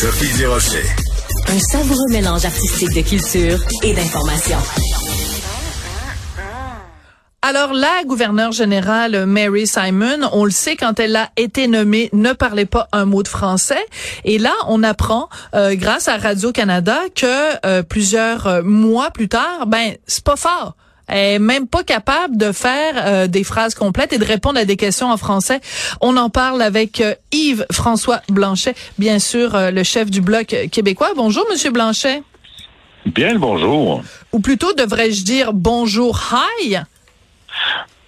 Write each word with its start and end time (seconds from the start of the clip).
Sophie 0.00 0.32
Durocher. 0.36 0.84
Un 1.48 1.58
savoureux 1.58 2.08
mélange 2.10 2.44
artistique 2.44 2.94
de 2.94 3.00
culture 3.00 3.58
et 3.82 3.92
d'information. 3.94 4.56
Alors, 7.42 7.72
la 7.72 8.04
gouverneure 8.06 8.52
générale 8.52 9.26
Mary 9.26 9.66
Simon, 9.66 10.20
on 10.30 10.44
le 10.44 10.52
sait, 10.52 10.76
quand 10.76 11.00
elle 11.00 11.16
a 11.16 11.30
été 11.36 11.66
nommée, 11.66 12.10
ne 12.12 12.32
parlait 12.32 12.64
pas 12.64 12.86
un 12.92 13.06
mot 13.06 13.24
de 13.24 13.28
français. 13.28 13.84
Et 14.22 14.38
là, 14.38 14.52
on 14.68 14.84
apprend, 14.84 15.28
euh, 15.56 15.74
grâce 15.74 16.06
à 16.06 16.16
Radio-Canada, 16.16 17.00
que 17.16 17.66
euh, 17.66 17.82
plusieurs 17.82 18.46
euh, 18.46 18.62
mois 18.62 19.10
plus 19.10 19.28
tard, 19.28 19.66
ben, 19.66 19.96
c'est 20.06 20.22
pas 20.22 20.36
fort. 20.36 20.76
Est 21.08 21.38
même 21.38 21.66
pas 21.66 21.82
capable 21.82 22.36
de 22.36 22.52
faire 22.52 23.28
des 23.28 23.44
phrases 23.44 23.74
complètes 23.74 24.12
et 24.12 24.18
de 24.18 24.24
répondre 24.24 24.58
à 24.58 24.64
des 24.64 24.76
questions 24.76 25.10
en 25.10 25.16
français. 25.16 25.60
On 26.00 26.16
en 26.16 26.30
parle 26.30 26.60
avec 26.62 27.02
Yves 27.32 27.66
François 27.72 28.20
Blanchet, 28.28 28.74
bien 28.98 29.18
sûr, 29.18 29.52
le 29.54 29.82
chef 29.82 30.10
du 30.10 30.20
bloc 30.20 30.54
québécois. 30.70 31.12
Bonjour, 31.16 31.44
Monsieur 31.50 31.70
Blanchet. 31.70 32.22
Bien 33.06 33.32
le 33.32 33.38
bonjour. 33.38 34.02
Ou 34.32 34.40
plutôt, 34.40 34.74
devrais-je 34.74 35.24
dire 35.24 35.52
bonjour, 35.54 36.20
hi? 36.60 36.76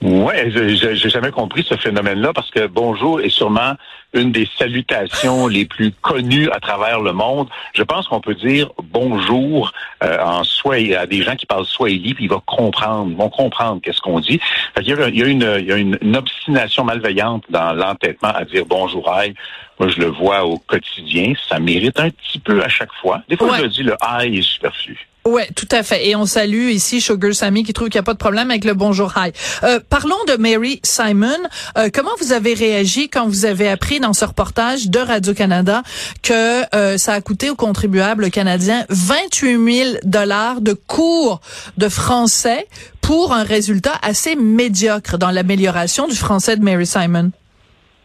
Ouais, 0.03 0.51
j'ai 0.51 1.11
jamais 1.11 1.31
compris 1.31 1.65
ce 1.69 1.77
phénomène-là 1.77 2.33
parce 2.35 2.51
que 2.51 2.67
bonjour 2.67 3.21
est 3.21 3.31
sûrement 3.31 3.75
une 4.13 4.33
des 4.33 4.49
salutations 4.59 5.47
les 5.47 5.65
plus 5.65 5.93
connues 6.03 6.51
à 6.51 6.61
travers 6.61 7.01
le 7.01 7.13
monde. 7.13 7.49
Je 7.75 7.83
pense 7.83 8.09
qu'on 8.09 8.21
peut 8.21 8.35
dire 8.35 8.71
bonjour 8.93 9.73
euh, 10.03 10.19
en 10.21 10.45
swahili 10.45 10.95
à 10.95 11.07
des 11.07 11.23
gens 11.23 11.37
qui 11.37 11.47
parlent 11.47 11.67
swahili, 11.67 12.15
puis 12.15 12.25
ils 12.25 12.31
vont 12.31 12.43
comprendre, 12.45 13.15
vont 13.17 13.31
comprendre 13.31 13.81
qu'est-ce 13.83 14.01
qu'on 14.01 14.21
dit. 14.21 14.41
il, 14.81 14.89
y 14.89 14.93
a, 14.93 15.09
il, 15.09 15.19
y 15.19 15.23
a 15.23 15.27
une, 15.27 15.57
il 15.61 15.67
y 15.67 15.73
a 15.73 15.77
une, 15.77 15.99
obstination 16.17 16.85
malveillante 16.85 17.45
dans 17.51 17.73
l'entêtement 17.73 18.31
à 18.31 18.45
dire 18.45 18.65
bonjour 18.67 19.11
aïe. 19.13 19.35
Moi, 19.79 19.89
je 19.89 20.01
le 20.01 20.07
vois 20.07 20.45
au 20.45 20.59
quotidien. 20.59 21.33
Ça 21.49 21.59
mérite 21.59 21.99
un 21.99 22.11
petit 22.11 22.39
peu 22.39 22.63
à 22.63 22.69
chaque 22.69 22.93
fois. 23.01 23.23
Des 23.29 23.37
fois, 23.37 23.59
je 23.59 23.67
dis 23.67 23.83
le 23.83 23.97
aïe 24.01 24.39
est 24.39 24.43
superflu. 24.43 25.11
Ouais, 25.27 25.49
tout 25.55 25.69
à 25.71 25.83
fait. 25.83 26.09
Et 26.09 26.17
on 26.17 26.25
salue 26.25 26.71
ici 26.71 27.01
Sugar 27.01 27.35
Sammy 27.35 27.63
qui 27.63 27.75
trouve 27.75 27.91
qu'il 27.91 27.99
n'y 27.99 28.05
a 28.05 28.05
pas 28.05 28.15
de 28.15 28.19
problème 28.19 28.51
avec 28.51 28.65
le 28.65 28.73
bonjour 28.73 29.13
hi. 29.17 29.33
Euh, 29.65 29.79
parlons 29.91 30.17
de 30.27 30.37
Mary 30.37 30.81
Simon. 30.83 31.37
Euh, 31.77 31.91
comment 31.93 32.11
vous 32.21 32.33
avez 32.33 32.55
réagi 32.55 33.11
quand 33.11 33.27
vous 33.27 33.45
avez 33.45 33.69
appris 33.69 34.00
dans 34.01 34.13
ce 34.13 34.25
reportage 34.25 34.89
de 34.89 34.99
Radio-Canada 34.99 35.83
que 36.23 36.75
euh, 36.75 36.99
ça 36.99 37.15
a 37.15 37.21
coûté 37.21 37.51
aux 37.51 37.55
contribuables 37.55 38.31
canadiens 38.31 38.85
28 38.89 39.75
000 39.75 39.91
dollars 40.05 40.61
de 40.61 40.73
cours 40.73 41.41
de 41.79 41.89
français 41.89 42.67
pour 43.01 43.33
un 43.33 43.43
résultat 43.43 43.95
assez 44.03 44.37
médiocre 44.37 45.19
dans 45.19 45.31
l'amélioration 45.31 46.09
du 46.09 46.17
français 46.17 46.57
de 46.57 46.63
Mary 46.63 46.87
Simon? 46.87 47.31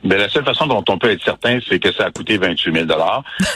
Mais 0.05 0.17
la 0.17 0.29
seule 0.29 0.45
façon 0.45 0.67
dont 0.67 0.83
on 0.87 0.97
peut 0.97 1.09
être 1.09 1.23
certain, 1.23 1.59
c'est 1.67 1.79
que 1.79 1.91
ça 1.91 2.05
a 2.05 2.11
coûté 2.11 2.37
28 2.37 2.73
000 2.73 2.85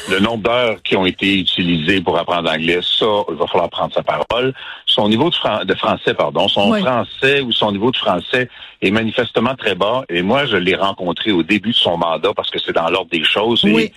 Le 0.09 0.19
nombre 0.19 0.43
d'heures 0.43 0.81
qui 0.83 0.97
ont 0.97 1.05
été 1.05 1.39
utilisées 1.39 2.01
pour 2.01 2.17
apprendre 2.17 2.49
l'anglais, 2.49 2.79
ça, 2.81 3.05
il 3.29 3.35
va 3.35 3.45
falloir 3.47 3.69
prendre 3.69 3.93
sa 3.93 4.01
parole. 4.01 4.53
Son 4.87 5.07
niveau 5.07 5.29
de, 5.29 5.63
de 5.65 5.75
français, 5.75 6.15
pardon, 6.15 6.47
son 6.47 6.73
français 6.73 7.41
ou 7.41 7.51
son 7.51 7.71
niveau 7.71 7.91
de 7.91 7.97
français 7.97 8.49
est 8.81 8.91
manifestement 8.91 9.55
très 9.55 9.75
bas. 9.75 10.03
Et 10.09 10.23
moi, 10.23 10.45
je 10.47 10.57
l'ai 10.57 10.75
rencontré 10.75 11.31
au 11.31 11.43
début 11.43 11.69
de 11.69 11.75
son 11.75 11.97
mandat 11.97 12.33
parce 12.35 12.49
que 12.49 12.59
c'est 12.59 12.73
dans 12.73 12.89
l'ordre 12.89 13.11
des 13.11 13.23
choses. 13.23 13.63
Oui 13.63 13.93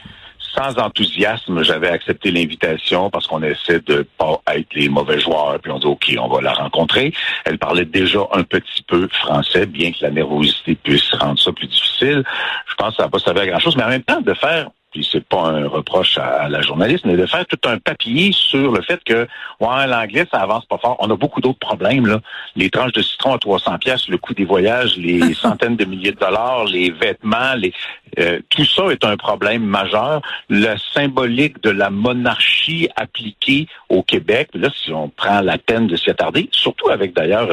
sans 0.55 0.79
enthousiasme, 0.79 1.63
j'avais 1.63 1.89
accepté 1.89 2.31
l'invitation 2.31 3.11
parce 3.11 3.27
qu'on 3.27 3.43
essaie 3.43 3.81
de 3.81 4.07
pas 4.19 4.41
être 4.55 4.75
les 4.75 4.89
mauvais 4.89 5.19
joueurs. 5.19 5.59
Puis 5.61 5.73
on 5.73 5.79
dit 5.79 5.87
OK, 5.87 6.15
on 6.19 6.29
va 6.29 6.41
la 6.41 6.53
rencontrer. 6.53 7.13
Elle 7.45 7.59
parlait 7.59 7.85
déjà 7.85 8.21
un 8.33 8.43
petit 8.43 8.83
peu 8.87 9.09
français, 9.09 9.67
bien 9.67 9.93
que 9.93 9.99
la 10.03 10.11
nervosité 10.11 10.75
puisse 10.75 11.13
rendre 11.15 11.39
ça 11.39 11.53
plus 11.53 11.67
difficile. 11.67 12.23
Je 12.69 12.75
pense 12.75 12.91
que 12.91 12.97
ça 12.97 13.03
va 13.05 13.09
pas 13.09 13.19
servir 13.19 13.43
à 13.43 13.47
grand 13.47 13.59
chose, 13.61 13.77
mais 13.77 13.85
en 13.85 13.89
même 13.89 14.03
temps 14.03 14.21
de 14.21 14.35
faire 14.35 14.69
puis 14.93 15.09
c'est 15.11 15.25
pas 15.25 15.49
un 15.49 15.67
reproche 15.67 16.19
à, 16.19 16.49
la 16.49 16.61
journaliste, 16.61 17.05
mais 17.05 17.17
de 17.17 17.27
faire 17.27 17.47
tout 17.47 17.59
un 17.65 17.79
papier 17.79 18.31
sur 18.33 18.73
le 18.73 18.83
fait 18.83 19.03
que 19.05 19.27
ouais, 19.61 19.87
l'anglais, 19.87 20.27
ça 20.31 20.41
avance 20.41 20.67
pas 20.67 20.79
fort. 20.79 20.97
On 21.01 21.11
a 21.11 21.17
beaucoup 21.17 21.41
d'autres 21.41 21.59
problèmes, 21.59 22.07
là. 22.07 22.21
Les 22.55 22.71
tranches 22.71 22.93
de 22.93 23.03
citron 23.03 23.35
à 23.35 23.39
300 23.39 23.79
pièces, 23.79 24.09
le 24.09 24.19
coût 24.19 24.35
des 24.35 24.45
voyages, 24.45 24.97
les 24.97 25.35
centaines 25.43 25.77
de 25.77 25.85
milliers 25.85 26.13
de 26.13 26.19
dollars, 26.19 26.65
les 26.67 26.91
vêtements, 26.91 27.55
les 27.57 27.73
euh, 28.19 28.41
tout 28.51 28.65
ça 28.67 28.85
est 28.91 29.05
un 29.05 29.17
problème 29.17 29.65
majeur. 29.65 30.21
La 30.51 30.77
symbolique 30.93 31.63
de 31.63 31.71
la 31.71 31.89
monarchie 31.89 32.89
appliquée 32.97 33.69
au 33.89 34.03
Québec, 34.03 34.51
là, 34.53 34.69
si 34.75 34.93
on 34.93 35.09
prend 35.09 35.41
la 35.41 35.57
peine 35.57 35.87
de 35.87 35.97
s'y 35.97 36.11
attarder, 36.11 36.49
surtout 36.53 36.91
avec 36.91 37.15
d'ailleurs 37.15 37.49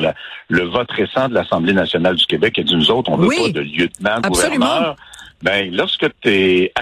le 0.49 0.63
vote 0.63 0.91
récent 0.91 1.29
de 1.29 1.33
l'Assemblée 1.33 1.73
nationale 1.73 2.15
du 2.15 2.25
Québec 2.25 2.59
et 2.59 2.63
d'une 2.63 2.79
autres, 2.91 3.09
on 3.11 3.17
veut 3.17 3.29
pas 3.29 3.49
de 3.49 3.61
lieutenant-gouverneur 3.61 4.95
ben, 5.41 5.73
lorsque 5.73 6.07
tu 6.21 6.29
es 6.29 6.73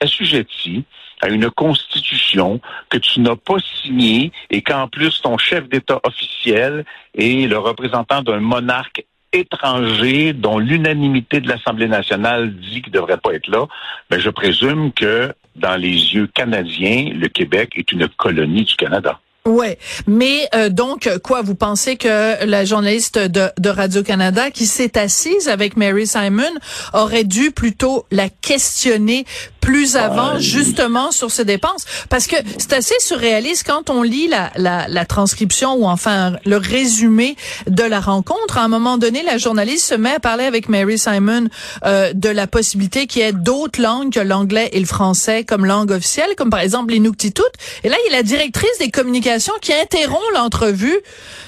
assujetti 0.00 0.84
à 1.20 1.28
une 1.28 1.50
constitution 1.50 2.60
que 2.88 2.98
tu 2.98 3.20
n'as 3.20 3.36
pas 3.36 3.56
signée 3.82 4.32
et 4.50 4.62
qu'en 4.62 4.88
plus 4.88 5.22
ton 5.22 5.38
chef 5.38 5.68
d'État 5.68 6.00
officiel 6.04 6.84
est 7.16 7.48
le 7.48 7.58
représentant 7.58 8.22
d'un 8.22 8.40
monarque 8.40 9.04
étranger 9.32 10.32
dont 10.32 10.58
l'unanimité 10.58 11.40
de 11.40 11.48
l'Assemblée 11.48 11.88
nationale 11.88 12.54
dit 12.54 12.82
qu'il 12.82 12.92
ne 12.92 12.98
devrait 12.98 13.16
pas 13.16 13.32
être 13.32 13.48
là, 13.48 13.66
ben, 14.10 14.18
je 14.18 14.30
présume 14.30 14.92
que 14.92 15.32
dans 15.56 15.76
les 15.76 16.14
yeux 16.14 16.26
canadiens, 16.26 17.10
le 17.14 17.28
Québec 17.28 17.72
est 17.76 17.92
une 17.92 18.08
colonie 18.08 18.64
du 18.64 18.74
Canada. 18.76 19.20
Ouais, 19.44 19.76
mais 20.06 20.48
euh, 20.54 20.68
donc 20.68 21.10
quoi 21.24 21.42
Vous 21.42 21.56
pensez 21.56 21.96
que 21.96 22.44
la 22.44 22.64
journaliste 22.64 23.18
de, 23.18 23.48
de 23.58 23.68
Radio 23.70 24.04
Canada 24.04 24.52
qui 24.52 24.66
s'est 24.66 24.96
assise 24.96 25.48
avec 25.48 25.76
Mary 25.76 26.06
Simon 26.06 26.52
aurait 26.92 27.24
dû 27.24 27.50
plutôt 27.50 28.06
la 28.12 28.28
questionner 28.28 29.26
plus 29.62 29.96
avant, 29.96 30.38
justement 30.38 31.12
sur 31.12 31.30
ces 31.30 31.46
dépenses, 31.46 31.86
parce 32.10 32.26
que 32.26 32.36
c'est 32.58 32.74
assez 32.74 32.96
surréaliste 32.98 33.64
quand 33.64 33.88
on 33.88 34.02
lit 34.02 34.28
la, 34.28 34.50
la, 34.56 34.88
la, 34.88 35.04
transcription 35.06 35.74
ou 35.74 35.86
enfin 35.86 36.34
le 36.44 36.56
résumé 36.56 37.36
de 37.68 37.84
la 37.84 38.00
rencontre. 38.00 38.58
À 38.58 38.64
un 38.64 38.68
moment 38.68 38.98
donné, 38.98 39.22
la 39.22 39.38
journaliste 39.38 39.88
se 39.88 39.94
met 39.94 40.16
à 40.16 40.20
parler 40.20 40.44
avec 40.44 40.68
Mary 40.68 40.98
Simon 40.98 41.48
euh, 41.84 42.12
de 42.12 42.28
la 42.28 42.46
possibilité 42.46 43.06
qu'il 43.06 43.22
y 43.22 43.24
ait 43.24 43.32
d'autres 43.32 43.80
langues 43.80 44.12
que 44.12 44.20
l'anglais 44.20 44.68
et 44.72 44.80
le 44.80 44.86
français 44.86 45.44
comme 45.44 45.64
langue 45.64 45.92
officielle, 45.92 46.34
comme 46.36 46.50
par 46.50 46.60
exemple 46.60 46.92
l'Inuktitut. 46.92 47.42
Et 47.84 47.88
là, 47.88 47.96
il 48.04 48.10
y 48.10 48.14
a 48.14 48.18
la 48.18 48.24
directrice 48.24 48.78
des 48.80 48.90
communications 48.90 49.54
qui 49.62 49.72
interrompt 49.72 50.34
l'entrevue. 50.34 50.98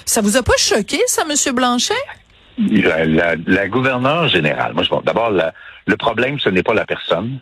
Ça 0.06 0.20
vous 0.20 0.36
a 0.36 0.42
pas 0.44 0.56
choqué, 0.56 1.00
ça, 1.06 1.24
Monsieur 1.24 1.52
Blanchet? 1.52 1.94
La, 2.58 3.04
la, 3.04 3.34
la 3.44 3.68
gouverneure 3.68 4.28
générale. 4.28 4.72
Moi, 4.74 4.84
je 4.84 5.04
d'abord, 5.04 5.32
le 5.86 5.96
problème, 5.96 6.38
ce 6.38 6.48
n'est 6.48 6.62
pas 6.62 6.74
la 6.74 6.86
personne. 6.86 7.40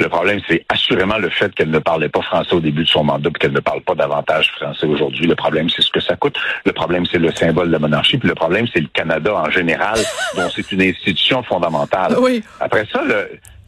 Le 0.00 0.08
problème, 0.08 0.40
c'est 0.48 0.64
assurément 0.68 1.18
le 1.18 1.28
fait 1.28 1.54
qu'elle 1.54 1.70
ne 1.70 1.78
parlait 1.78 2.08
pas 2.08 2.22
français 2.22 2.52
au 2.52 2.60
début 2.60 2.82
de 2.82 2.88
son 2.88 3.04
mandat, 3.04 3.30
puis 3.30 3.40
qu'elle 3.40 3.52
ne 3.52 3.60
parle 3.60 3.80
pas 3.82 3.94
davantage 3.94 4.50
français 4.56 4.86
aujourd'hui. 4.86 5.26
Le 5.26 5.36
problème, 5.36 5.70
c'est 5.70 5.82
ce 5.82 5.90
que 5.90 6.00
ça 6.00 6.16
coûte. 6.16 6.36
Le 6.64 6.72
problème, 6.72 7.06
c'est 7.06 7.18
le 7.18 7.30
symbole 7.32 7.68
de 7.68 7.72
la 7.72 7.78
monarchie. 7.78 8.18
Puis 8.18 8.28
le 8.28 8.34
problème, 8.34 8.66
c'est 8.72 8.80
le 8.80 8.88
Canada 8.88 9.34
en 9.34 9.50
général, 9.50 9.98
dont 10.36 10.48
c'est 10.50 10.72
une 10.72 10.82
institution 10.82 11.42
fondamentale. 11.44 12.16
Oui. 12.18 12.42
Après 12.60 12.86
ça, 12.92 13.02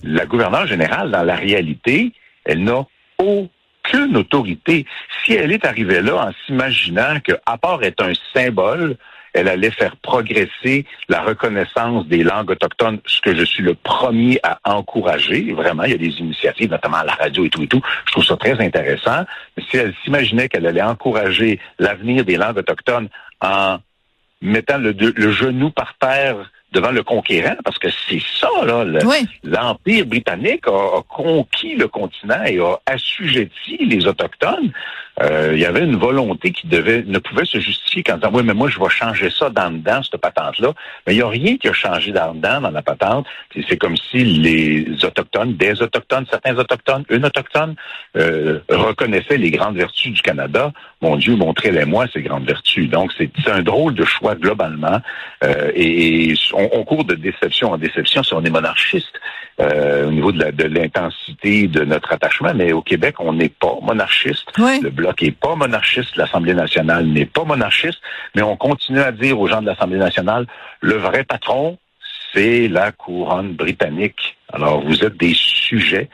la 0.03 0.26
gouverneure 0.26 0.66
générale, 0.66 1.10
dans 1.12 1.22
la 1.22 1.36
réalité, 1.36 2.12
elle 2.44 2.65
n'a 2.65 2.84
aucune 3.19 4.16
autorité. 4.16 4.84
Si 5.25 5.34
elle 5.34 5.53
est 5.53 5.65
arrivée 5.65 6.00
là 6.00 6.28
en 6.28 6.32
s'imaginant 6.47 7.20
que, 7.20 7.32
à 7.47 7.56
part 7.56 7.84
être 7.84 8.03
un 8.03 8.12
symbole, 8.34 8.97
elle 9.36 9.48
allait 9.48 9.70
faire 9.70 9.97
progresser 9.97 10.86
la 11.08 11.22
reconnaissance 11.22 12.06
des 12.06 12.24
langues 12.24 12.50
autochtones, 12.50 13.00
ce 13.06 13.20
que 13.20 13.34
je 13.34 13.44
suis 13.44 13.62
le 13.62 13.74
premier 13.74 14.41
à 14.42 14.58
encourager. 14.64 15.52
Vraiment, 15.52 15.84
il 15.84 15.92
y 15.92 15.94
a 15.94 15.98
des 15.98 16.19
initiatives, 16.19 16.70
notamment 16.70 16.98
à 16.98 17.04
la 17.04 17.14
radio 17.14 17.44
et 17.44 17.50
tout 17.50 17.62
et 17.62 17.66
tout. 17.66 17.82
Je 18.06 18.12
trouve 18.12 18.24
ça 18.24 18.36
très 18.36 18.58
intéressant. 18.60 19.24
Mais 19.56 19.62
si 19.70 19.76
elle 19.76 19.94
s'imaginait 20.02 20.48
qu'elle 20.48 20.66
allait 20.66 20.82
encourager 20.82 21.60
l'avenir 21.78 22.24
des 22.24 22.36
langues 22.36 22.58
autochtones 22.58 23.08
en 23.41 23.78
mettant 24.41 24.78
le, 24.78 24.92
le 24.92 25.30
genou 25.32 25.70
par 25.70 25.94
terre 25.98 26.50
devant 26.72 26.91
le 26.91 27.03
conquérant, 27.03 27.56
parce 27.64 27.78
que 27.78 27.88
c'est 28.08 28.22
ça, 28.38 28.48
là. 28.64 28.84
L'Empire 29.44 30.06
britannique 30.06 30.66
a, 30.66 31.03
conquis 31.08 31.74
le 31.74 31.89
continent 31.89 32.44
et 32.44 32.59
a 32.59 32.78
assujetti 32.86 33.78
les 33.78 34.06
Autochtones. 34.06 34.72
Euh, 35.22 35.53
il 35.54 35.60
y 35.60 35.65
avait 35.65 35.84
une 35.84 35.97
volonté 35.97 36.53
qui 36.53 36.66
devait 36.66 37.03
ne 37.07 37.18
pouvait 37.18 37.47
se 37.47 37.59
justifier 37.59 38.03
qu'en 38.03 38.16
disant 38.16 38.30
Oui, 38.33 38.42
mais 38.45 38.54
moi, 38.54 38.68
je 38.68 38.78
vais 38.78 38.89
changer 38.89 39.30
ça 39.30 39.48
dans 39.48 39.71
dedans, 39.71 40.03
cette 40.03 40.21
patente-là. 40.21 40.72
Mais 41.07 41.15
il 41.15 41.16
n'y 41.16 41.22
a 41.22 41.28
rien 41.28 41.57
qui 41.57 41.68
a 41.68 41.72
changé 41.72 42.13
dans 42.13 42.34
dedans, 42.34 42.60
dans 42.60 42.71
la 42.71 42.83
patente. 42.83 43.27
C'est 43.68 43.78
comme 43.78 43.97
si 43.97 44.24
les 44.24 44.86
Autochtones, 45.04 45.54
des 45.54 45.80
Autochtones, 45.80 46.27
certains 46.30 46.57
Autochtones, 46.57 47.04
une 47.09 47.24
Autochtone, 47.24 47.74
euh, 48.16 48.60
reconnaissaient 48.68 49.39
les 49.39 49.51
grandes 49.51 49.77
vertus 49.77 50.13
du 50.13 50.22
Canada. 50.22 50.72
Mon 51.01 51.16
Dieu, 51.16 51.36
montrez-les-moi 51.36 52.07
ces 52.13 52.22
grandes 52.22 52.47
vertus. 52.47 52.89
Donc, 52.91 53.13
c'est 53.16 53.30
un 53.51 53.63
drôle 53.63 53.95
de 53.95 54.04
choix 54.04 54.34
globalement. 54.34 55.01
Euh, 55.45 55.71
et 55.74 56.34
on, 56.54 56.84
court 56.84 57.04
de 57.04 57.15
déception 57.15 57.72
en 57.72 57.78
déception 57.78 58.22
si 58.22 58.33
on 58.34 58.45
est 58.45 58.51
monarchiste 58.51 59.21
euh, 59.60 60.09
au 60.09 60.13
niveau 60.13 60.33
de 60.33 60.65
l'intensité 60.65 61.66
de, 61.66 61.84
notre 61.84 62.13
attachement, 62.13 62.53
mais 62.54 62.72
au 62.72 62.83
Québec, 62.83 63.16
on 63.18 63.33
n'est 63.33 63.48
pas 63.48 63.78
monarchiste. 63.83 64.47
Le 64.59 64.91
Bloc 65.06 65.22
n'est 65.22 65.30
pas 65.30 65.54
monarchiste, 65.54 66.16
l'Assemblée 66.16 66.54
nationale 66.54 67.06
n'est 67.06 67.26
pas 67.26 67.44
monarchiste, 67.44 68.00
mais 68.34 68.42
on 68.42 68.56
continue 68.56 68.98
à 68.98 69.12
dire 69.12 69.38
aux 69.38 69.47
gens 69.47 69.62
de 69.62 69.66
l'Assemblée 69.66 69.98
nationale, 69.98 70.47
le 70.80 70.94
vrai 70.94 71.22
patron, 71.22 71.78
c'est 72.34 72.66
la 72.66 72.91
couronne 72.91 73.53
britannique. 73.53 74.36
Alors, 74.53 74.80
vous 74.80 75.04
êtes 75.04 75.16
des 75.16 75.34
sujets 75.34 76.08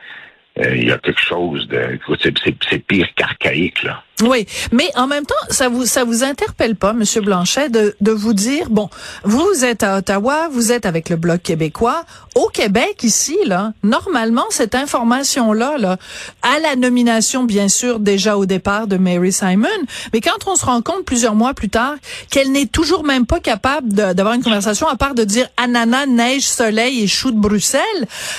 euh, 0.59 0.75
il 0.75 0.87
y 0.87 0.91
a 0.91 0.99
quelque 0.99 1.19
chose 1.19 1.67
de, 1.67 1.99
c'est 2.21 2.85
pire 2.85 3.07
qu'archaïque 3.15 3.81
là. 3.81 4.03
Oui, 4.23 4.45
mais 4.71 4.89
en 4.95 5.07
même 5.07 5.25
temps, 5.25 5.35
ça 5.49 5.67
vous 5.69 5.85
ça 5.85 6.03
vous 6.03 6.23
interpelle 6.23 6.75
pas, 6.75 6.93
Monsieur 6.93 7.21
Blanchet, 7.21 7.69
de, 7.69 7.95
de 7.99 8.11
vous 8.11 8.33
dire 8.33 8.69
bon, 8.69 8.89
vous 9.23 9.65
êtes 9.65 9.83
à 9.83 9.97
Ottawa, 9.97 10.47
vous 10.51 10.71
êtes 10.71 10.85
avec 10.85 11.09
le 11.09 11.17
bloc 11.17 11.41
québécois, 11.41 12.05
au 12.35 12.47
Québec 12.47 13.03
ici 13.03 13.37
là, 13.45 13.73
normalement 13.83 14.45
cette 14.49 14.75
information 14.75 15.53
là 15.53 15.77
là, 15.77 15.97
à 16.41 16.59
la 16.59 16.75
nomination 16.75 17.43
bien 17.43 17.67
sûr 17.67 17.99
déjà 17.99 18.37
au 18.37 18.45
départ 18.45 18.87
de 18.87 18.97
Mary 18.97 19.31
Simon, 19.31 19.67
mais 20.13 20.21
quand 20.21 20.47
on 20.47 20.55
se 20.55 20.65
rend 20.65 20.81
compte 20.81 21.05
plusieurs 21.05 21.35
mois 21.35 21.53
plus 21.53 21.69
tard 21.69 21.95
qu'elle 22.29 22.51
n'est 22.51 22.65
toujours 22.65 23.03
même 23.03 23.25
pas 23.25 23.39
capable 23.39 23.91
d'avoir 23.93 24.33
une 24.35 24.43
conversation 24.43 24.87
à 24.87 24.95
part 24.95 25.15
de 25.15 25.23
dire 25.23 25.47
ananas, 25.57 26.05
neige, 26.05 26.43
soleil 26.47 27.03
et 27.03 27.07
chou 27.07 27.31
de 27.31 27.39
Bruxelles, 27.39 27.81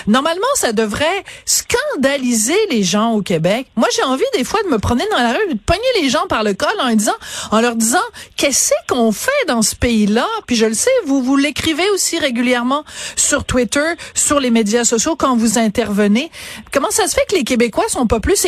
normalement 0.07 0.43
ça 0.55 0.73
devrait 0.73 1.25
scandaliser 1.45 2.57
les 2.71 2.83
gens 2.83 3.13
au 3.13 3.23
Québec. 3.23 3.67
Moi 3.77 3.89
j'ai 3.95 4.03
envie 4.05 4.25
des 4.37 4.45
fois 4.45 4.63
de 4.65 4.69
me 4.69 4.79
promener 4.79 5.05
dans 5.11 5.19
la 5.23 5.33
rue 5.33 5.55
pogner 5.75 6.03
les 6.03 6.09
gens 6.09 6.27
par 6.29 6.43
le 6.43 6.55
col 6.55 6.69
en 6.81 6.95
disant, 6.95 7.15
en 7.51 7.61
leur 7.61 7.75
disant, 7.75 7.99
qu'est-ce 8.37 8.73
qu'on 8.89 9.13
fait 9.13 9.31
dans 9.49 9.63
ce 9.63 9.75
pays-là? 9.75 10.27
Puis 10.47 10.57
je 10.57 10.67
le 10.67 10.75
sais, 10.75 10.91
vous 11.07 11.23
vous 11.23 11.37
l'écrivez 11.37 11.89
aussi 11.91 12.19
régulièrement 12.19 12.85
sur 13.17 13.45
Twitter, 13.45 13.95
sur 14.15 14.41
les 14.41 14.51
médias 14.51 14.85
sociaux 14.85 15.17
quand 15.17 15.37
vous 15.37 15.59
intervenez. 15.59 16.31
Comment 16.73 16.91
ça 16.91 17.09
se 17.09 17.15
fait 17.15 17.27
que 17.29 17.35
les 17.35 17.45
Québécois 17.45 17.89
sont 17.89 18.07
pas 18.07 18.21
plus 18.21 18.45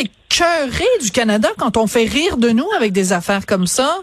du 1.01 1.11
Canada 1.11 1.49
quand 1.57 1.77
on 1.77 1.87
fait 1.87 2.05
rire 2.05 2.37
de 2.37 2.49
nous 2.49 2.67
avec 2.75 2.91
des 2.91 3.11
affaires 3.11 3.45
comme 3.45 3.65
ça? 3.65 4.01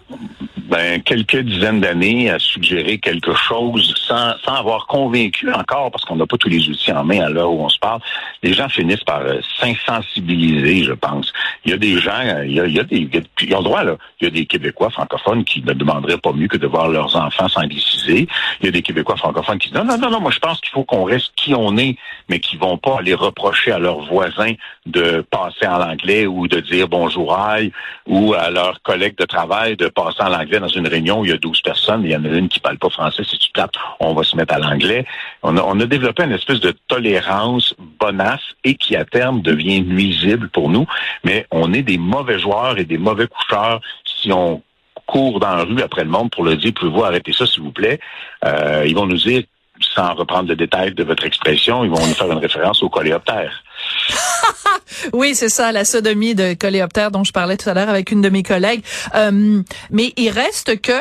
ben, 0.74 1.00
quelques 1.02 1.38
dizaines 1.38 1.80
d'années 1.80 2.30
à 2.30 2.38
suggérer 2.38 2.98
quelque 2.98 3.34
chose 3.34 3.94
sans, 4.08 4.32
sans 4.44 4.54
avoir 4.54 4.86
convaincu 4.86 5.52
encore, 5.52 5.90
parce 5.90 6.04
qu'on 6.04 6.16
n'a 6.16 6.26
pas 6.26 6.36
tous 6.36 6.48
les 6.48 6.68
outils 6.68 6.90
en 6.90 7.04
main 7.04 7.20
à 7.20 7.28
l'heure 7.28 7.52
où 7.52 7.64
on 7.64 7.68
se 7.68 7.78
parle, 7.78 8.00
les 8.42 8.52
gens 8.52 8.68
finissent 8.68 9.04
par 9.04 9.20
euh, 9.20 9.38
s'insensibiliser, 9.60 10.84
je 10.84 10.92
pense. 10.92 11.32
Il 11.64 11.70
y 11.70 11.74
a 11.74 11.76
des 11.76 11.98
gens, 11.98 12.18
euh, 12.18 12.44
il 12.46 12.54
y 12.54 12.60
a, 12.60 12.66
il 12.66 12.72
y 12.72 12.80
a 12.80 12.82
des, 12.82 13.08
ils 13.42 13.54
ont 13.54 13.58
le 13.58 13.64
droit, 13.64 13.84
là. 13.84 13.96
Il 14.20 14.24
y 14.24 14.26
a 14.26 14.30
des 14.30 14.46
Québécois 14.46 14.90
francophones 14.90 15.44
qui 15.44 15.62
ne 15.62 15.74
demanderaient 15.74 16.18
pas 16.18 16.32
mieux 16.32 16.48
que 16.48 16.56
de 16.56 16.66
voir 16.66 16.88
leurs 16.88 17.14
enfants 17.14 17.48
s'angliciser. 17.48 18.26
Il 18.60 18.66
y 18.66 18.68
a 18.68 18.72
des 18.72 18.82
Québécois 18.82 19.16
francophones 19.16 19.58
qui 19.58 19.68
disent 19.68 19.78
non, 19.78 19.84
non, 19.84 19.98
non, 19.98 20.10
non, 20.10 20.20
moi 20.20 20.30
je 20.30 20.40
pense 20.40 20.60
qu'il 20.60 20.70
faut 20.70 20.84
qu'on 20.84 21.04
reste 21.04 21.32
qui 21.36 21.54
on 21.54 21.76
est, 21.76 21.96
mais 22.28 22.40
qui 22.40 22.56
vont 22.56 22.78
pas 22.78 22.98
aller 22.98 23.14
reprocher 23.14 23.70
à 23.70 23.78
leurs 23.78 24.00
voisins 24.06 24.54
de 24.86 25.24
passer 25.30 25.66
en 25.66 25.80
anglais 25.80 26.23
ou 26.26 26.48
de 26.48 26.60
dire 26.60 26.88
bonjour 26.88 27.36
aïe 27.38 27.72
ou 28.06 28.34
à 28.34 28.50
leurs 28.50 28.82
collègues 28.82 29.16
de 29.16 29.24
travail 29.24 29.76
de 29.76 29.88
passer 29.88 30.22
en 30.22 30.32
anglais 30.32 30.60
dans 30.60 30.68
une 30.68 30.86
réunion 30.86 31.20
où 31.20 31.24
il 31.24 31.30
y 31.30 31.34
a 31.34 31.38
12 31.38 31.60
personnes, 31.62 32.02
il 32.04 32.10
y 32.10 32.16
en 32.16 32.24
a 32.24 32.28
une 32.28 32.48
qui 32.48 32.60
parle 32.60 32.78
pas 32.78 32.90
français, 32.90 33.22
si 33.24 33.38
tu 33.38 33.50
tapes, 33.52 33.76
on 34.00 34.14
va 34.14 34.22
se 34.22 34.36
mettre 34.36 34.54
à 34.54 34.58
l'anglais. 34.58 35.06
On 35.42 35.56
a, 35.56 35.62
on 35.62 35.78
a 35.80 35.86
développé 35.86 36.24
une 36.24 36.32
espèce 36.32 36.60
de 36.60 36.74
tolérance 36.88 37.74
bonasse 38.00 38.54
et 38.64 38.74
qui 38.74 38.96
à 38.96 39.04
terme 39.04 39.42
devient 39.42 39.82
nuisible 39.82 40.48
pour 40.48 40.68
nous, 40.68 40.86
mais 41.24 41.46
on 41.50 41.72
est 41.72 41.82
des 41.82 41.98
mauvais 41.98 42.38
joueurs 42.38 42.78
et 42.78 42.84
des 42.84 42.98
mauvais 42.98 43.26
coucheurs 43.26 43.80
si 44.04 44.32
on 44.32 44.62
court 45.06 45.40
dans 45.40 45.54
la 45.54 45.64
rue 45.64 45.82
après 45.82 46.04
le 46.04 46.10
monde 46.10 46.30
pour 46.30 46.44
le 46.44 46.56
dire, 46.56 46.72
pouvez-vous 46.74 47.04
arrêter 47.04 47.32
ça, 47.32 47.46
s'il 47.46 47.62
vous 47.62 47.72
plaît? 47.72 48.00
Euh, 48.44 48.84
ils 48.86 48.94
vont 48.94 49.06
nous 49.06 49.18
dire, 49.18 49.42
sans 49.80 50.14
reprendre 50.14 50.48
le 50.48 50.56
détail 50.56 50.94
de 50.94 51.04
votre 51.04 51.24
expression, 51.24 51.84
ils 51.84 51.90
vont 51.90 52.06
nous 52.06 52.14
faire 52.14 52.30
une 52.30 52.38
référence 52.38 52.82
au 52.82 52.88
coléoptère. 52.88 53.62
oui, 55.12 55.34
c'est 55.34 55.48
ça, 55.48 55.72
la 55.72 55.84
sodomie 55.84 56.34
de 56.34 56.54
coléoptère 56.54 57.10
dont 57.10 57.24
je 57.24 57.32
parlais 57.32 57.56
tout 57.56 57.68
à 57.68 57.74
l'heure 57.74 57.88
avec 57.88 58.10
une 58.10 58.20
de 58.20 58.28
mes 58.28 58.42
collègues. 58.42 58.82
Euh, 59.14 59.62
mais 59.90 60.12
il 60.16 60.30
reste 60.30 60.80
que 60.80 60.92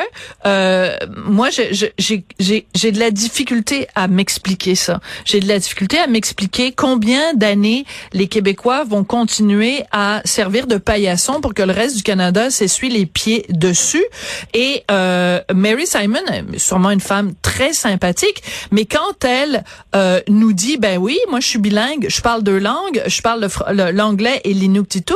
euh, 0.46 0.96
moi, 1.16 1.48
j'ai 1.50 2.92
de 2.92 2.98
la 2.98 3.10
difficulté 3.10 3.86
à 3.94 4.08
m'expliquer 4.08 4.74
ça. 4.74 5.00
J'ai 5.24 5.40
de 5.40 5.48
la 5.48 5.58
difficulté 5.58 5.98
à 5.98 6.06
m'expliquer 6.06 6.72
combien 6.72 7.34
d'années 7.34 7.84
les 8.12 8.28
Québécois 8.28 8.84
vont 8.84 9.04
continuer 9.04 9.84
à 9.92 10.20
servir 10.24 10.66
de 10.66 10.76
paillasson 10.76 11.40
pour 11.40 11.54
que 11.54 11.62
le 11.62 11.72
reste 11.72 11.96
du 11.96 12.02
Canada 12.02 12.50
s'essuie 12.50 12.90
les 12.90 13.06
pieds 13.06 13.46
dessus. 13.48 14.04
Et 14.52 14.84
euh, 14.90 15.40
Mary 15.52 15.86
Simon, 15.86 16.20
sûrement 16.56 16.90
une 16.90 17.00
femme 17.00 17.34
très 17.42 17.72
sympathique, 17.72 18.42
mais 18.70 18.84
quand 18.84 19.24
elle 19.24 19.64
euh, 19.94 20.20
nous 20.28 20.52
dit, 20.52 20.76
ben 20.78 20.98
oui, 20.98 21.18
moi 21.30 21.40
je 21.40 21.46
suis 21.46 21.58
bilingue, 21.58 22.06
je 22.08 22.20
parle 22.20 22.42
deux 22.42 22.58
langues, 22.58 23.02
je 23.06 23.22
parle 23.22 23.48
l'anglais 23.92 24.40
et 24.44 24.54
l'inuktitut, 24.54 25.14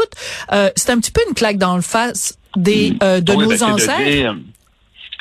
euh, 0.52 0.70
c'est 0.76 0.90
un 0.90 0.98
petit 0.98 1.10
peu 1.10 1.20
une 1.28 1.34
claque 1.34 1.58
dans 1.58 1.76
le 1.76 1.82
face 1.82 2.38
des 2.56 2.92
mm. 2.92 2.98
euh, 3.02 3.20
de 3.20 3.32
nos 3.32 3.48
ben, 3.48 3.62
ancêtres. 3.62 4.36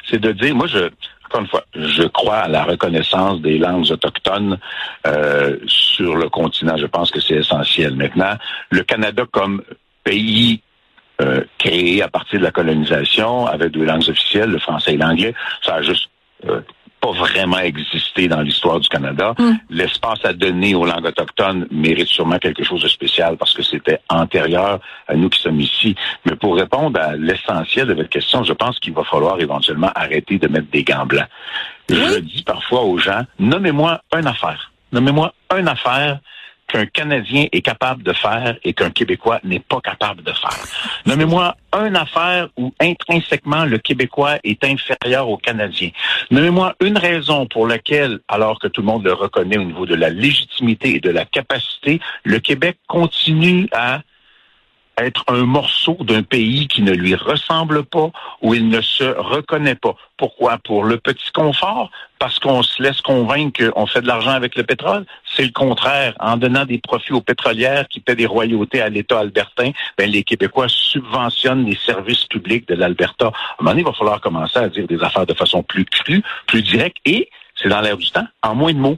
C'est 0.09 0.19
de, 0.19 0.31
dire, 0.31 0.55
moi 0.55 0.67
je 0.67 0.89
encore 1.25 1.41
une 1.41 1.47
fois, 1.47 1.65
je 1.75 2.03
crois 2.03 2.37
à 2.37 2.47
la 2.47 2.63
reconnaissance 2.63 3.41
des 3.41 3.57
langues 3.57 3.91
autochtones 3.91 4.57
euh, 5.05 5.57
sur 5.67 6.15
le 6.15 6.29
continent. 6.29 6.77
Je 6.77 6.85
pense 6.85 7.11
que 7.11 7.19
c'est 7.19 7.35
essentiel. 7.35 7.95
Maintenant, 7.97 8.35
le 8.69 8.83
Canada 8.83 9.25
comme 9.29 9.61
pays 10.05 10.61
euh, 11.19 11.43
créé 11.57 12.01
à 12.01 12.07
partir 12.07 12.39
de 12.39 12.45
la 12.45 12.51
colonisation, 12.51 13.47
avec 13.47 13.71
deux 13.71 13.83
langues 13.83 14.07
officielles, 14.07 14.51
le 14.51 14.59
français 14.59 14.93
et 14.93 14.97
l'anglais, 14.97 15.33
ça 15.65 15.75
a 15.75 15.81
juste 15.81 16.09
euh, 16.47 16.61
pas 17.07 17.19
vraiment 17.19 17.59
existé 17.59 18.27
dans 18.27 18.41
l'histoire 18.41 18.79
du 18.79 18.87
Canada. 18.89 19.33
Hmm. 19.37 19.55
L'espace 19.69 20.19
à 20.23 20.33
donner 20.33 20.75
aux 20.75 20.85
langues 20.85 21.05
autochtones 21.05 21.67
mérite 21.71 22.07
sûrement 22.07 22.37
quelque 22.37 22.63
chose 22.63 22.81
de 22.81 22.87
spécial 22.87 23.37
parce 23.37 23.53
que 23.53 23.63
c'était 23.63 23.99
antérieur 24.09 24.79
à 25.07 25.15
nous 25.15 25.29
qui 25.29 25.39
sommes 25.39 25.61
ici. 25.61 25.95
Mais 26.25 26.35
pour 26.35 26.55
répondre 26.55 26.99
à 26.99 27.15
l'essentiel 27.15 27.87
de 27.87 27.93
votre 27.93 28.09
question, 28.09 28.43
je 28.43 28.53
pense 28.53 28.79
qu'il 28.79 28.93
va 28.93 29.03
falloir 29.03 29.39
éventuellement 29.39 29.91
arrêter 29.95 30.37
de 30.37 30.47
mettre 30.47 30.69
des 30.71 30.83
gants 30.83 31.05
blancs. 31.05 31.27
Je 31.89 32.19
dis 32.19 32.43
parfois 32.43 32.81
aux 32.81 32.97
gens, 32.97 33.21
nommez-moi 33.39 34.01
une 34.17 34.27
affaire. 34.27 34.71
Nommez-moi 34.91 35.33
une 35.57 35.67
affaire 35.67 36.19
qu'un 36.67 36.85
Canadien 36.85 37.47
est 37.51 37.61
capable 37.61 38.03
de 38.03 38.13
faire 38.13 38.57
et 38.63 38.73
qu'un 38.73 38.89
Québécois 38.89 39.39
n'est 39.43 39.59
pas 39.59 39.79
capable 39.81 40.23
de 40.23 40.31
faire. 40.31 40.57
Nommez-moi 41.05 41.55
une 41.73 41.95
affaire 41.95 42.49
où 42.57 42.73
intrinsèquement 42.79 43.65
le 43.65 43.77
Québécois 43.77 44.37
est 44.43 44.63
inférieur 44.63 45.29
au 45.29 45.37
Canadien. 45.37 45.89
Nommez-moi 46.31 46.75
une 46.81 46.97
raison 46.97 47.45
pour 47.45 47.67
laquelle, 47.67 48.19
alors 48.27 48.59
que 48.59 48.67
tout 48.67 48.81
le 48.81 48.87
monde 48.87 49.03
le 49.03 49.13
reconnaît 49.13 49.57
au 49.57 49.63
niveau 49.63 49.85
de 49.85 49.95
la 49.95 50.09
légitimité 50.09 50.95
et 50.95 50.99
de 50.99 51.09
la 51.09 51.25
capacité, 51.25 51.99
le 52.23 52.39
Québec 52.39 52.77
continue 52.87 53.67
à 53.71 54.01
être 54.97 55.23
un 55.27 55.45
morceau 55.45 55.97
d'un 56.01 56.23
pays 56.23 56.67
qui 56.67 56.81
ne 56.81 56.91
lui 56.91 57.15
ressemble 57.15 57.83
pas, 57.83 58.09
où 58.41 58.53
il 58.53 58.67
ne 58.69 58.81
se 58.81 59.03
reconnaît 59.03 59.75
pas. 59.75 59.95
Pourquoi? 60.17 60.57
Pour 60.57 60.83
le 60.83 60.97
petit 60.97 61.31
confort? 61.31 61.91
Parce 62.19 62.39
qu'on 62.39 62.63
se 62.63 62.81
laisse 62.81 63.01
convaincre 63.01 63.69
qu'on 63.69 63.85
fait 63.85 64.01
de 64.01 64.07
l'argent 64.07 64.31
avec 64.31 64.55
le 64.55 64.63
pétrole? 64.63 65.05
C'est 65.35 65.45
le 65.45 65.51
contraire. 65.51 66.15
En 66.19 66.37
donnant 66.37 66.65
des 66.65 66.79
profits 66.79 67.13
aux 67.13 67.21
pétrolières 67.21 67.87
qui 67.87 67.99
paient 67.99 68.15
des 68.15 68.25
royautés 68.25 68.81
à 68.81 68.89
l'État 68.89 69.19
albertain, 69.19 69.71
ben, 69.97 70.09
les 70.09 70.23
Québécois 70.23 70.67
subventionnent 70.67 71.65
les 71.65 71.75
services 71.75 72.25
publics 72.25 72.67
de 72.67 72.75
l'Alberta. 72.75 73.27
À 73.27 73.29
un 73.29 73.33
moment 73.59 73.71
donné, 73.71 73.81
il 73.81 73.85
va 73.85 73.93
falloir 73.93 74.19
commencer 74.19 74.57
à 74.57 74.69
dire 74.69 74.87
des 74.87 75.01
affaires 75.03 75.27
de 75.27 75.33
façon 75.33 75.61
plus 75.61 75.85
crue, 75.85 76.23
plus 76.47 76.63
directe, 76.63 76.97
et 77.05 77.29
c'est 77.55 77.69
dans 77.69 77.81
l'air 77.81 77.97
du 77.97 78.09
temps, 78.09 78.27
en 78.41 78.55
moins 78.55 78.73
de 78.73 78.79
mots. 78.79 78.97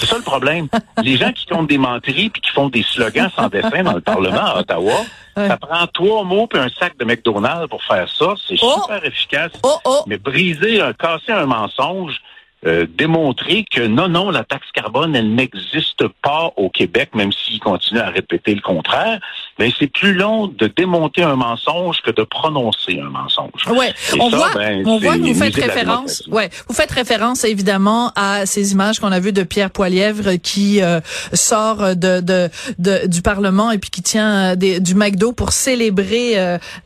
C'est 0.00 0.06
ça 0.06 0.16
le 0.16 0.22
problème. 0.22 0.66
Les 1.02 1.18
gens 1.18 1.30
qui 1.30 1.44
comptent 1.44 1.68
des 1.68 1.76
menteries 1.76 2.30
puis 2.30 2.40
qui 2.40 2.50
font 2.50 2.70
des 2.70 2.82
slogans 2.82 3.30
sans 3.36 3.48
dessin 3.48 3.82
dans 3.82 3.92
le 3.92 4.00
Parlement 4.00 4.46
à 4.46 4.60
Ottawa, 4.60 4.94
ça 5.36 5.58
prend 5.58 5.86
trois 5.88 6.24
mots 6.24 6.46
puis 6.46 6.58
un 6.58 6.70
sac 6.70 6.96
de 6.96 7.04
McDonald's 7.04 7.68
pour 7.68 7.82
faire 7.84 8.08
ça. 8.08 8.34
C'est 8.48 8.56
oh! 8.62 8.80
super 8.82 9.04
efficace. 9.04 9.52
Oh, 9.62 9.76
oh! 9.84 10.02
Mais 10.06 10.16
briser, 10.16 10.80
casser 10.98 11.32
un 11.32 11.44
mensonge, 11.44 12.18
euh, 12.66 12.86
démontrer 12.88 13.64
que 13.70 13.86
non, 13.86 14.08
non, 14.08 14.30
la 14.30 14.44
taxe 14.44 14.70
carbone, 14.72 15.14
elle 15.14 15.34
n'existe 15.34 16.06
pas 16.22 16.52
au 16.56 16.70
Québec, 16.70 17.14
même 17.14 17.32
s'il 17.32 17.58
continue 17.60 18.00
à 18.00 18.08
répéter 18.08 18.54
le 18.54 18.62
contraire, 18.62 19.20
mais 19.60 19.70
c'est 19.78 19.92
plus 19.92 20.14
long 20.14 20.46
de 20.46 20.66
démonter 20.74 21.22
un 21.22 21.36
mensonge 21.36 21.98
que 22.02 22.10
de 22.10 22.22
prononcer 22.22 22.98
un 22.98 23.10
mensonge. 23.10 23.66
Ouais, 23.68 23.92
on 24.18 24.30
voit, 24.30 24.50
ben, 24.54 24.82
on 24.86 24.98
voit 24.98 25.16
que 25.16 25.20
vous 25.20 25.34
faites 25.34 25.54
référence, 25.54 26.22
ouais, 26.28 26.48
vous 26.66 26.74
faites 26.74 26.90
référence 26.90 27.44
évidemment 27.44 28.10
à 28.16 28.46
ces 28.46 28.72
images 28.72 28.98
qu'on 29.00 29.12
a 29.12 29.20
vues 29.20 29.34
de 29.34 29.42
Pierre 29.42 29.70
Poilièvre 29.70 30.40
qui 30.42 30.80
euh, 30.80 31.00
sort 31.34 31.94
de, 31.94 32.20
de, 32.20 32.48
de, 32.78 33.06
du 33.06 33.20
Parlement 33.20 33.70
et 33.70 33.76
puis 33.76 33.90
qui 33.90 34.02
tient 34.02 34.52
euh, 34.52 34.56
des, 34.56 34.80
du 34.80 34.94
McDo 34.94 35.32
pour 35.32 35.52
célébrer 35.52 36.36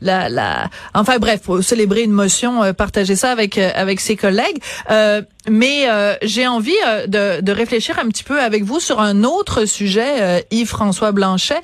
la, 0.01 0.27
la, 0.27 0.69
enfin 0.93 1.17
bref, 1.17 1.41
pour 1.43 1.63
célébrer 1.63 2.01
une 2.03 2.11
motion, 2.11 2.73
partager 2.73 3.15
ça 3.15 3.31
avec 3.31 3.57
avec 3.57 4.01
ses 4.01 4.17
collègues. 4.17 4.59
Mais 5.49 5.87
euh, 5.87 6.15
j'ai 6.23 6.47
envie 6.47 6.75
euh, 6.87 7.07
de, 7.07 7.41
de, 7.41 7.51
réfléchir 7.51 7.99
un 7.99 8.07
petit 8.07 8.23
peu 8.23 8.39
avec 8.39 8.63
vous 8.63 8.79
sur 8.79 8.99
un 8.99 9.23
autre 9.23 9.65
sujet, 9.65 10.21
euh, 10.21 10.39
Yves-François 10.51 11.11
Blanchet, 11.11 11.61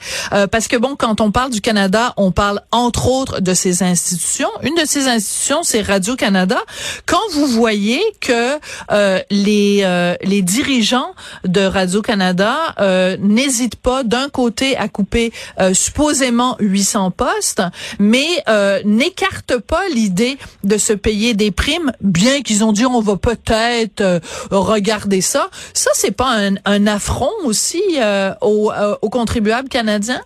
parce 0.52 0.68
que 0.68 0.78
bon, 0.78 0.96
quand 1.02 1.20
on 1.20 1.32
parle 1.32 1.50
du 1.50 1.62
Canada, 1.62 2.14
on 2.16 2.32
parle 2.32 2.62
entre 2.72 3.08
autres 3.08 3.42
de 3.42 3.56
ses 3.56 3.82
institutions. 3.82 4.52
Une 4.62 4.76
de 4.76 4.86
ces 4.86 5.08
institutions, 5.08 5.64
c'est 5.64 5.82
Radio-Canada. 5.82 6.60
Quand 7.08 7.18
vous 7.32 7.48
voyez 7.48 8.00
que 8.20 8.60
euh, 8.92 9.20
les, 9.32 9.80
euh, 9.82 10.14
les 10.22 10.44
dirigeants 10.44 11.16
de 11.44 11.62
Radio-Canada 11.62 12.76
euh, 12.80 13.18
n'hésitent 13.20 13.78
pas 13.78 14.04
d'un 14.04 14.30
côté 14.30 14.78
à 14.78 14.90
couper 14.90 15.34
supposément 15.74 16.56
800 16.60 17.10
postes, 17.12 17.64
mais 17.98 18.44
n'écartent 18.86 19.58
pas 19.58 19.88
l'idée 19.90 20.38
de 20.64 20.78
se 20.78 20.94
payer 20.94 21.34
des 21.34 21.50
primes, 21.50 21.92
bien 22.02 22.44
qu'ils 22.44 22.64
ont 22.64 22.74
dit 22.74 22.86
on 22.86 23.02
va 23.02 23.16
peut-être 23.16 24.22
regarder 24.52 25.22
ça. 25.22 25.50
Ça, 25.74 25.90
c'est 25.96 26.12
pas 26.12 26.30
un, 26.30 26.56
un 26.66 26.86
affront 26.86 27.32
aussi 27.46 27.82
aux, 28.42 28.72
aux 29.02 29.10
contribuables 29.10 29.70
canadiens? 29.70 30.22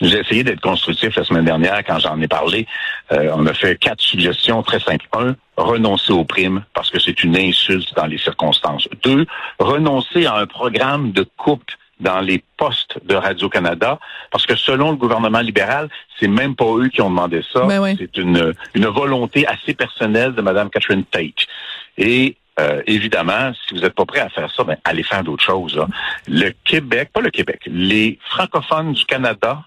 J'ai 0.00 0.18
essayé 0.18 0.44
d'être 0.44 0.60
constructif 0.60 1.14
la 1.16 1.24
semaine 1.24 1.44
dernière 1.44 1.82
quand 1.84 1.98
j'en 1.98 2.20
ai 2.20 2.28
parlé. 2.28 2.66
Euh, 3.12 3.30
on 3.34 3.46
a 3.46 3.54
fait 3.54 3.76
quatre 3.76 4.00
suggestions 4.00 4.62
très 4.62 4.80
simples. 4.80 5.06
Un, 5.12 5.36
renoncer 5.56 6.12
aux 6.12 6.24
primes 6.24 6.64
parce 6.74 6.90
que 6.90 6.98
c'est 6.98 7.22
une 7.22 7.36
insulte 7.36 7.94
dans 7.94 8.06
les 8.06 8.18
circonstances. 8.18 8.88
Deux, 9.02 9.26
renoncer 9.58 10.26
à 10.26 10.36
un 10.36 10.46
programme 10.46 11.12
de 11.12 11.26
coupe 11.36 11.70
dans 12.00 12.20
les 12.20 12.42
postes 12.56 12.98
de 13.04 13.14
Radio-Canada, 13.14 13.98
parce 14.30 14.46
que 14.46 14.56
selon 14.56 14.90
le 14.90 14.96
gouvernement 14.96 15.40
libéral, 15.40 15.90
c'est 16.18 16.28
même 16.28 16.56
pas 16.56 16.64
eux 16.64 16.88
qui 16.88 17.02
ont 17.02 17.10
demandé 17.10 17.42
ça. 17.52 17.66
Ben 17.66 17.94
c'est 17.98 18.16
une, 18.16 18.54
une 18.74 18.86
volonté 18.86 19.46
assez 19.46 19.74
personnelle 19.74 20.34
de 20.34 20.40
Mme 20.40 20.70
Catherine 20.70 21.04
Tate. 21.04 21.46
Et 21.98 22.36
euh, 22.58 22.82
évidemment, 22.86 23.52
si 23.54 23.74
vous 23.74 23.80
n'êtes 23.80 23.94
pas 23.94 24.06
prêt 24.06 24.20
à 24.20 24.28
faire 24.28 24.50
ça, 24.50 24.64
ben, 24.64 24.76
allez 24.84 25.02
faire 25.02 25.22
d'autres 25.22 25.44
choses. 25.44 25.80
Le 26.26 26.50
Québec, 26.64 27.10
pas 27.12 27.20
le 27.20 27.30
Québec, 27.30 27.60
les 27.66 28.18
francophones 28.30 28.92
du 28.92 29.04
Canada 29.04 29.62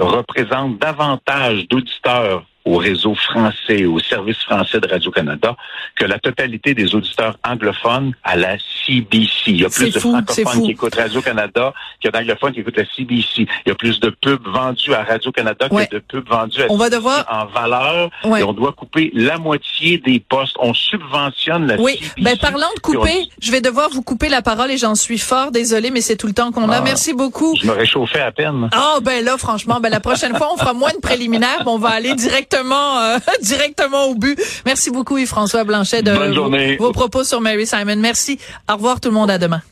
représentent 0.00 0.78
davantage 0.78 1.68
d'auditeurs 1.68 2.44
au 2.64 2.76
réseau 2.76 3.14
français, 3.14 3.84
au 3.84 3.98
service 3.98 4.38
français 4.38 4.80
de 4.80 4.88
Radio-Canada, 4.88 5.56
que 5.96 6.04
la 6.04 6.18
totalité 6.18 6.74
des 6.74 6.94
auditeurs 6.94 7.36
anglophones 7.46 8.12
à 8.22 8.36
la 8.36 8.56
CBC. 8.58 9.30
Il 9.46 9.60
y 9.60 9.64
a 9.64 9.70
plus 9.70 9.92
de 9.92 9.98
francophones 9.98 10.62
qui 10.62 10.70
écoutent 10.70 10.94
Radio-Canada 10.94 11.72
qu'il 12.00 12.10
y 12.12 12.16
a 12.16 12.18
d'anglophones 12.18 12.52
qui 12.52 12.60
écoutent 12.60 12.76
la 12.76 12.84
CBC. 12.84 13.26
Il 13.36 13.68
y 13.68 13.70
a 13.70 13.74
plus 13.74 14.00
de 14.00 14.10
pubs 14.10 14.46
vendus 14.46 14.94
à 14.94 15.04
Radio-Canada 15.04 15.68
y 15.70 15.76
a 15.78 15.86
de 15.86 15.98
pubs 15.98 16.28
vendus 16.28 16.62
à 16.62 16.66
on 16.70 16.76
va 16.76 16.90
devoir... 16.90 17.26
en 17.30 17.46
valeur. 17.46 18.10
Et 18.24 18.42
on 18.42 18.52
doit 18.52 18.72
couper 18.72 19.10
la 19.14 19.38
moitié 19.38 19.98
des 19.98 20.20
postes. 20.20 20.56
On 20.58 20.74
subventionne 20.74 21.66
la 21.66 21.80
oui. 21.80 21.98
Ben, 22.20 22.36
parlant 22.36 22.68
de 22.76 22.80
couper, 22.80 23.28
je 23.40 23.50
vais 23.50 23.60
devoir 23.60 23.88
vous 23.90 24.02
couper 24.02 24.28
la 24.28 24.42
parole 24.42 24.70
et 24.70 24.76
j'en 24.76 24.94
suis 24.94 25.18
fort 25.18 25.50
désolé, 25.50 25.90
mais 25.90 26.00
c'est 26.00 26.16
tout 26.16 26.26
le 26.26 26.32
temps 26.32 26.52
qu'on 26.52 26.68
a. 26.68 26.76
Ah. 26.76 26.82
Merci 26.82 27.14
beaucoup. 27.14 27.54
Je 27.60 27.66
me 27.66 27.72
réchauffais 27.72 28.20
à 28.20 28.32
peine. 28.32 28.68
Ah, 28.72 28.98
ben 29.02 29.24
là, 29.24 29.36
franchement, 29.38 29.80
ben 29.80 29.88
la 29.88 30.00
prochaine 30.00 30.36
fois, 30.36 30.52
on 30.52 30.56
fera 30.56 30.74
moins 30.74 30.92
de 30.92 31.00
préliminaires, 31.00 31.62
on 31.66 31.78
va 31.78 31.90
aller 31.90 32.14
directement 32.50 32.98
euh, 32.98 33.18
directement, 33.42 34.04
au 34.06 34.14
but. 34.14 34.38
Merci 34.66 34.90
beaucoup 34.90 35.18
Yves-François 35.18 35.64
Blanchet 35.64 36.02
de 36.02 36.12
vos, 36.12 36.50
vos 36.78 36.92
propos 36.92 37.24
sur 37.24 37.40
Mary 37.40 37.66
Simon. 37.66 37.96
Merci. 37.96 38.38
Au 38.68 38.74
revoir 38.74 39.00
tout 39.00 39.08
le 39.08 39.14
monde. 39.14 39.30
À 39.30 39.38
demain. 39.38 39.62